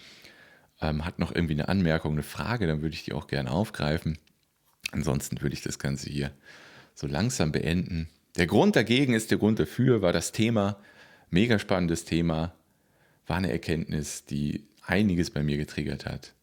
Ähm, 0.80 1.04
hat 1.04 1.18
noch 1.18 1.34
irgendwie 1.34 1.54
eine 1.54 1.68
Anmerkung, 1.68 2.12
eine 2.12 2.22
Frage, 2.22 2.66
dann 2.66 2.80
würde 2.82 2.94
ich 2.94 3.04
die 3.04 3.12
auch 3.12 3.26
gerne 3.26 3.50
aufgreifen. 3.50 4.18
Ansonsten 4.92 5.40
würde 5.40 5.54
ich 5.54 5.62
das 5.62 5.78
Ganze 5.78 6.10
hier 6.10 6.30
so 6.94 7.06
langsam 7.06 7.52
beenden. 7.52 8.08
Der 8.36 8.46
Grund 8.46 8.76
dagegen 8.76 9.14
ist 9.14 9.30
der 9.30 9.38
Grund 9.38 9.58
dafür, 9.58 10.02
war 10.02 10.12
das 10.12 10.32
Thema, 10.32 10.80
mega 11.30 11.58
spannendes 11.58 12.04
Thema, 12.04 12.54
war 13.26 13.36
eine 13.36 13.50
Erkenntnis, 13.50 14.24
die 14.24 14.64
einiges 14.82 15.30
bei 15.30 15.42
mir 15.42 15.56
getriggert 15.56 16.06
hat. 16.06 16.34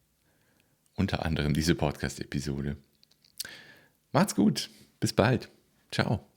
Unter 0.94 1.24
anderem 1.24 1.54
diese 1.54 1.74
Podcast-Episode. 1.74 2.76
Macht's 4.12 4.34
gut. 4.34 4.70
Bis 5.00 5.12
bald. 5.12 5.48
Ciao. 5.90 6.31